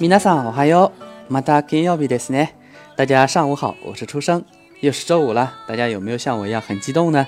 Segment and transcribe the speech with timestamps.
[0.00, 0.92] 皆さんおはよ
[1.28, 1.32] う。
[1.32, 2.54] また金曜日ですね。
[2.96, 4.44] 大家上午好，我是初生，
[4.80, 5.54] 又是周五了。
[5.66, 7.26] 大家有没有像我一样很激动呢？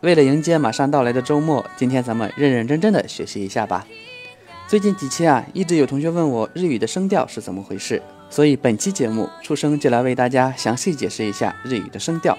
[0.00, 3.86] 为了迎接马上到来的周末，今天咱们认认真真的学习一下吧。
[4.66, 12.36] 最近几期啊，一直有同学问我日语的声调是怎么回事，所以本期节目初生就来为大家详细解释一下日语的声调。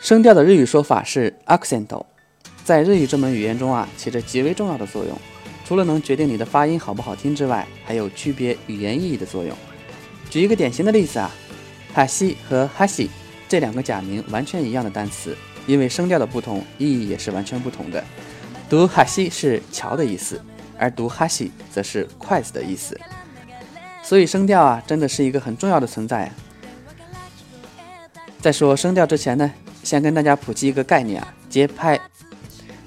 [0.00, 2.02] 声调的日语说法是 accent，
[2.64, 5.16] 在日语这门语言中啊，起着极为重要的作用。
[5.69, 9.55] 除了能决定你的发音好不好听之外，还有区别语言意义的作用。
[10.27, 11.29] 举一个典型的例子啊，
[11.93, 13.07] 哈西和哈西
[13.47, 15.37] 这两个假名完全一样的单词，
[15.67, 18.03] 因为声调的不同，意义也是完全不同的。
[18.67, 20.41] 读哈西是桥的意思，
[20.75, 22.99] 而读哈西则是筷子的意思。
[24.01, 26.25] 所以声调啊，真的是一个很重要的存在。
[26.25, 26.33] 啊
[28.41, 31.99] 在说声调之前呢，先跟大家普及一个概念啊，节拍。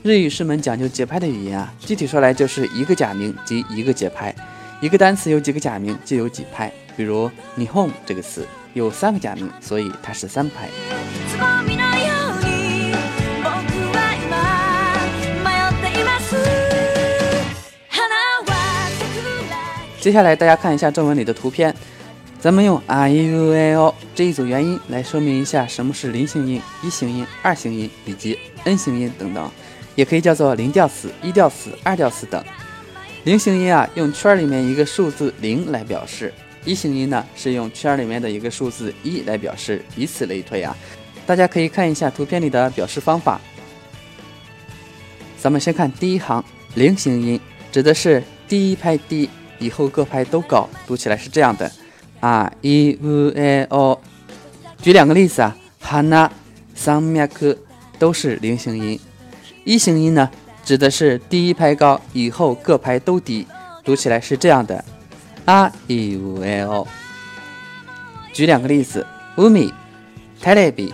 [0.03, 4.35] 日语是门讲究节拍的语言啊，具体说来就是一个假名及一个节拍，
[4.81, 6.73] 一个单词有几个假名就有几拍。
[6.97, 8.45] 比如“你 home” 这个词
[8.75, 10.69] 有三个假名，所以它是三拍。
[20.01, 21.73] 接下来大家看一下正文里的图片，
[22.41, 29.49] 咱们用 a u a o 这一组元音来说明一下什么是零形音、一形音、二形音以及 n 形音等等。
[29.95, 32.43] 也可以叫做零调词、一调词、二调词等。
[33.25, 36.29] 零形音啊，用圈里面一个数字零来表示；
[36.65, 39.81] 一形音呢，是用圈里面的一个数字一来表示。
[39.97, 40.77] 以此类推啊，
[41.25, 43.41] 大家可以看一下图片里的表示方法。
[45.39, 47.41] 咱们先看第一行，零形音
[47.71, 51.71] 指的是第一拍低，以后各拍都高，读起来是这样的
[52.21, 54.01] 啊，i u a o。
[54.81, 56.29] 举两个例子啊，hana、
[56.77, 57.57] samyak
[58.01, 58.99] 都是零形音。
[59.65, 60.29] 一型音呢，
[60.65, 63.47] 指的是第一拍高，以后各拍都低，
[63.85, 64.85] 读起来是这样的
[65.45, 66.87] ，a i u a o。
[68.33, 69.07] 举两个例子
[69.37, 69.73] ，umi、
[70.41, 70.93] t e l e b。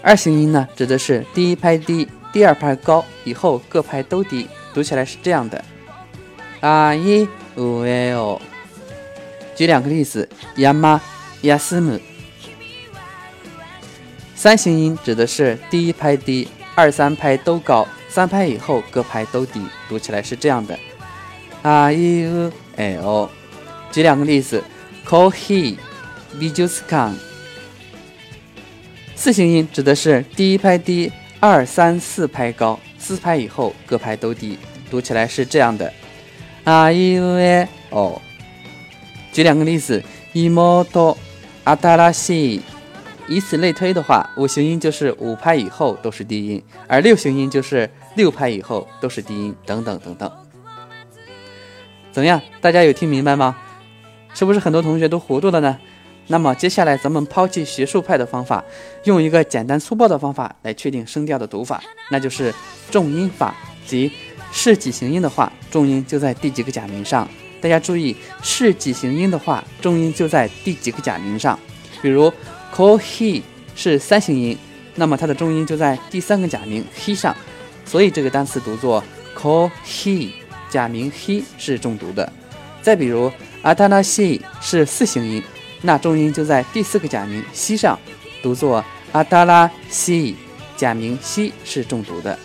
[0.00, 5.62] 二型音呢，指的是第一拍低，第二拍高，以后各拍都低，读起来是这样的
[6.60, 8.40] ，a i u a o。
[9.54, 10.26] 举两个例子
[10.56, 10.98] ，yama、
[11.42, 12.00] yasum。
[14.34, 16.48] 三型音指的是第一拍低。
[16.74, 20.78] 二三拍都高，三拍以后各拍都低，读起来是这样的
[21.62, 23.30] ：a i u l。
[23.90, 24.64] 举两个例子
[25.06, 25.76] ：coffee、
[26.38, 27.18] v i j u s k a n
[29.14, 34.58] 四形音指的是第一拍低，二三四拍高，四拍以后各拍都低，
[34.90, 35.92] 读起来是这样的
[36.64, 38.22] ：a i u l。
[39.30, 41.16] 举两个例子：imoto、
[41.64, 42.60] atarashi。
[43.34, 50.30] 以此类推的话，五行音就是五拍以后都是低音，而六行音就是六拍以后都是低音，等等等等。
[52.12, 53.56] 怎么样，大家有听明白吗？
[54.34, 55.78] 是不是很多同学都糊涂了呢？
[56.26, 58.62] 那么接下来咱们抛弃学术派的方法，
[59.04, 62.54] 用一个简单粗暴的方法来确定声调的读法，那就是
[62.90, 63.56] 重音法，
[63.86, 64.12] 即
[64.52, 67.26] 是几形音的话，重音就在第几个假名上。
[67.62, 71.58] 大家注意，是几形音的话，重音就在第几个假名上，
[72.02, 72.30] 比如。
[72.74, 73.42] Ko he
[73.76, 74.56] 是三形音，
[74.94, 77.36] 那么它的重音就在第三个假名 he 上，
[77.84, 79.04] 所以这个单词读作
[79.36, 80.30] ko he，
[80.70, 82.32] 假名 he 是重读的。
[82.80, 83.30] 再比如
[83.62, 85.42] atarashi 是四形音，
[85.82, 87.98] 那重音就在第四个假名西上，
[88.42, 88.82] 读作
[89.12, 90.34] atarashi，
[90.76, 92.38] 假名西是重读的。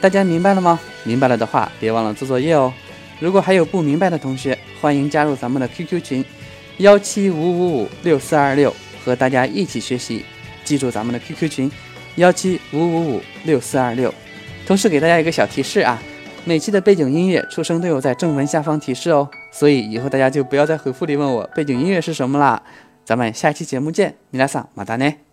[0.00, 0.78] 大家明白了吗？
[1.02, 2.72] 明白了的话，别忘了做作业哦。
[3.18, 6.24] 如果还有不明白的同学，欢迎加入咱们的 QQ 群。
[6.78, 10.24] 幺七五五五六四二六，和大家一起学习。
[10.62, 11.70] 记住咱们的 QQ 群：
[12.16, 14.12] 幺七五五五六四二六。
[14.66, 16.02] 同时给大家一个小提示啊，
[16.44, 22.62] 每期的背景音乐出声都有在正文下方提示哦，所以以后大家就不要在回复里问我背景音乐是什么啦。
[23.04, 25.25] 咱们下期节目见，米拉桑马达呢。